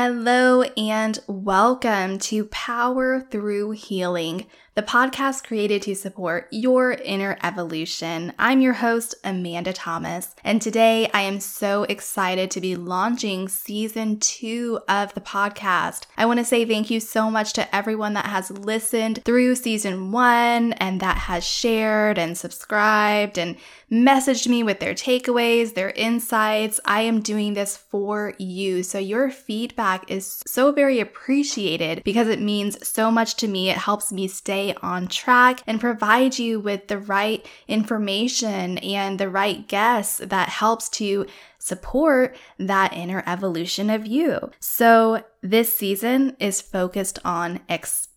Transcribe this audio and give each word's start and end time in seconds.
Hello 0.00 0.62
and 0.62 1.18
welcome 1.26 2.20
to 2.20 2.44
Power 2.44 3.20
Through 3.32 3.72
Healing, 3.72 4.46
the 4.76 4.82
podcast 4.84 5.42
created 5.42 5.82
to 5.82 5.96
support 5.96 6.46
your 6.52 6.92
inner 6.92 7.36
evolution. 7.42 8.32
I'm 8.38 8.60
your 8.60 8.74
host, 8.74 9.16
Amanda 9.24 9.72
Thomas, 9.72 10.36
and 10.44 10.62
today 10.62 11.10
I 11.12 11.22
am 11.22 11.40
so 11.40 11.82
excited 11.82 12.48
to 12.52 12.60
be 12.60 12.76
launching 12.76 13.48
season 13.48 14.20
two 14.20 14.78
of 14.88 15.12
the 15.14 15.20
podcast. 15.20 16.02
I 16.16 16.26
want 16.26 16.38
to 16.38 16.44
say 16.44 16.64
thank 16.64 16.90
you 16.90 17.00
so 17.00 17.28
much 17.28 17.52
to 17.54 17.74
everyone 17.74 18.14
that 18.14 18.26
has 18.26 18.52
listened 18.52 19.24
through 19.24 19.56
season 19.56 20.12
one 20.12 20.74
and 20.74 21.00
that 21.00 21.18
has 21.18 21.42
shared 21.42 22.16
and 22.16 22.38
subscribed 22.38 23.36
and 23.36 23.56
messaged 23.90 24.46
me 24.46 24.62
with 24.62 24.78
their 24.78 24.94
takeaways, 24.94 25.74
their 25.74 25.90
insights. 25.90 26.78
I 26.84 27.00
am 27.00 27.20
doing 27.20 27.54
this 27.54 27.76
for 27.76 28.34
you. 28.38 28.84
So 28.84 29.00
your 29.00 29.28
feedback 29.30 29.87
is 30.08 30.42
so 30.46 30.72
very 30.72 31.00
appreciated 31.00 32.02
because 32.04 32.28
it 32.28 32.40
means 32.40 32.76
so 32.86 33.10
much 33.10 33.34
to 33.36 33.48
me. 33.48 33.70
It 33.70 33.76
helps 33.76 34.12
me 34.12 34.28
stay 34.28 34.74
on 34.82 35.08
track 35.08 35.62
and 35.66 35.80
provide 35.80 36.38
you 36.38 36.60
with 36.60 36.88
the 36.88 36.98
right 36.98 37.44
information 37.66 38.78
and 38.78 39.18
the 39.18 39.28
right 39.28 39.66
guests 39.66 40.18
that 40.18 40.48
helps 40.48 40.88
to 40.90 41.26
support 41.58 42.36
that 42.58 42.92
inner 42.92 43.22
evolution 43.26 43.90
of 43.90 44.06
you. 44.06 44.50
So, 44.60 45.24
this 45.40 45.76
season 45.76 46.36
is 46.40 46.60
focused 46.60 47.18
on 47.24 47.60
expansion 47.68 48.08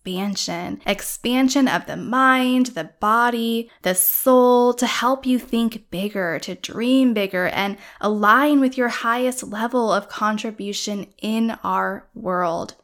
expansion 0.84 1.68
of 1.68 1.86
the 1.86 1.96
mind, 1.96 2.66
the 2.66 2.90
body, 2.98 3.70
the 3.82 3.94
soul 3.94 4.74
to 4.74 4.86
help 4.86 5.24
you 5.24 5.38
think 5.38 5.88
bigger, 5.90 6.40
to 6.40 6.56
dream 6.56 7.14
bigger, 7.14 7.46
and 7.46 7.76
align 8.00 8.60
with 8.60 8.76
your 8.76 8.88
highest 8.88 9.44
level 9.44 9.92
of 9.92 10.08
contribution 10.08 11.06
in 11.18 11.52
our 11.62 12.08
world. 12.14 12.74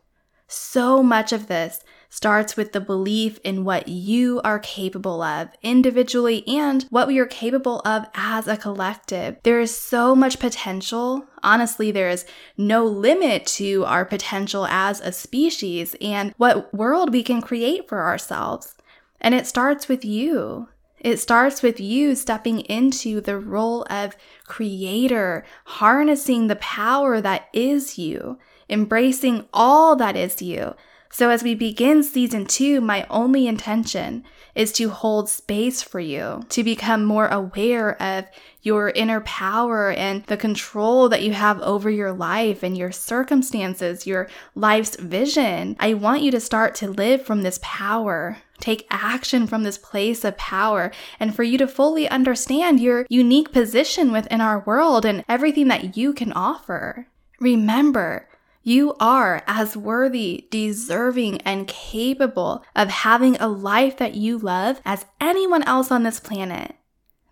So 0.48 1.02
much 1.02 1.32
of 1.32 1.46
this 1.46 1.84
starts 2.08 2.56
with 2.56 2.72
the 2.72 2.80
belief 2.80 3.38
in 3.44 3.64
what 3.64 3.86
you 3.86 4.40
are 4.42 4.58
capable 4.58 5.20
of 5.20 5.50
individually 5.62 6.42
and 6.48 6.84
what 6.88 7.06
we 7.06 7.18
are 7.18 7.26
capable 7.26 7.80
of 7.80 8.06
as 8.14 8.48
a 8.48 8.56
collective. 8.56 9.36
There 9.42 9.60
is 9.60 9.76
so 9.76 10.14
much 10.14 10.38
potential. 10.38 11.26
Honestly, 11.42 11.90
there 11.90 12.08
is 12.08 12.24
no 12.56 12.86
limit 12.86 13.44
to 13.46 13.84
our 13.84 14.06
potential 14.06 14.66
as 14.66 15.00
a 15.00 15.12
species 15.12 15.94
and 16.00 16.32
what 16.38 16.72
world 16.72 17.12
we 17.12 17.22
can 17.22 17.42
create 17.42 17.86
for 17.86 18.02
ourselves. 18.02 18.74
And 19.20 19.34
it 19.34 19.46
starts 19.46 19.86
with 19.86 20.02
you. 20.02 20.68
It 21.00 21.18
starts 21.18 21.62
with 21.62 21.78
you 21.78 22.16
stepping 22.16 22.60
into 22.60 23.20
the 23.20 23.38
role 23.38 23.86
of 23.88 24.16
creator, 24.46 25.44
harnessing 25.64 26.46
the 26.46 26.56
power 26.56 27.20
that 27.20 27.48
is 27.52 27.98
you, 27.98 28.38
embracing 28.68 29.46
all 29.52 29.96
that 29.96 30.16
is 30.16 30.42
you, 30.42 30.74
so, 31.10 31.30
as 31.30 31.42
we 31.42 31.54
begin 31.54 32.02
season 32.02 32.44
two, 32.44 32.82
my 32.82 33.06
only 33.08 33.46
intention 33.46 34.24
is 34.54 34.72
to 34.72 34.90
hold 34.90 35.30
space 35.30 35.82
for 35.82 36.00
you, 36.00 36.42
to 36.50 36.62
become 36.62 37.04
more 37.04 37.28
aware 37.28 38.00
of 38.02 38.26
your 38.60 38.90
inner 38.90 39.22
power 39.22 39.90
and 39.90 40.24
the 40.24 40.36
control 40.36 41.08
that 41.08 41.22
you 41.22 41.32
have 41.32 41.60
over 41.62 41.88
your 41.88 42.12
life 42.12 42.62
and 42.62 42.76
your 42.76 42.92
circumstances, 42.92 44.06
your 44.06 44.28
life's 44.54 44.96
vision. 44.96 45.76
I 45.80 45.94
want 45.94 46.22
you 46.22 46.30
to 46.32 46.40
start 46.40 46.74
to 46.76 46.90
live 46.90 47.24
from 47.24 47.42
this 47.42 47.58
power. 47.62 48.38
Take 48.60 48.86
action 48.90 49.46
from 49.46 49.62
this 49.62 49.78
place 49.78 50.24
of 50.24 50.36
power 50.36 50.90
and 51.18 51.34
for 51.34 51.42
you 51.42 51.56
to 51.58 51.68
fully 51.68 52.08
understand 52.08 52.80
your 52.80 53.06
unique 53.08 53.52
position 53.52 54.12
within 54.12 54.42
our 54.42 54.60
world 54.60 55.06
and 55.06 55.24
everything 55.26 55.68
that 55.68 55.96
you 55.96 56.12
can 56.12 56.32
offer. 56.32 57.06
Remember, 57.40 58.27
you 58.68 58.94
are 59.00 59.42
as 59.46 59.78
worthy, 59.78 60.46
deserving, 60.50 61.40
and 61.40 61.66
capable 61.66 62.62
of 62.76 62.90
having 62.90 63.34
a 63.36 63.48
life 63.48 63.96
that 63.96 64.14
you 64.14 64.36
love 64.36 64.78
as 64.84 65.06
anyone 65.18 65.62
else 65.62 65.90
on 65.90 66.02
this 66.02 66.20
planet. 66.20 66.74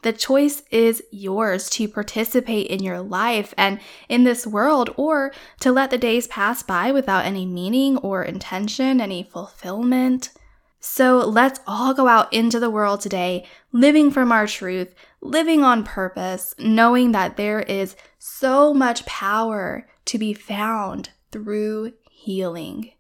The 0.00 0.15
choice 0.15 0.62
is 0.71 1.03
yours 1.12 1.69
to 1.71 1.88
participate 1.88 2.69
in 2.69 2.83
your 2.83 3.03
life 3.03 3.53
and 3.59 3.81
in 4.09 4.25
this 4.25 4.47
world, 4.47 4.88
or 4.97 5.31
to 5.60 5.72
let 5.72 5.91
the 5.91 5.99
days 5.99 6.27
pass 6.27 6.62
by 6.62 6.91
without 6.91 7.27
any 7.27 7.44
meaning 7.44 7.99
or 7.99 8.22
intention, 8.22 8.99
any 8.99 9.22
fulfillment. 9.22 10.31
So 10.81 11.19
let's 11.19 11.60
all 11.66 11.93
go 11.93 12.09
out 12.09 12.33
into 12.33 12.59
the 12.59 12.71
world 12.71 13.03
today, 13.03 13.44
living 13.72 14.10
from 14.10 14.33
our 14.33 14.47
truth, 14.47 14.94
living 15.21 15.62
on 15.62 15.84
purpose, 15.84 16.55
knowing 16.59 17.12
that 17.12 17.37
there 17.37 17.60
is 17.60 17.94
so 18.19 18.72
much 18.72 19.05
power 19.05 19.87
to 20.06 20.19
be 20.19 20.33
found 20.33 21.10
through 21.31 21.92
healing. 22.10 22.92